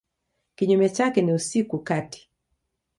[0.55, 2.29] Kinyume chake ni usiku kati.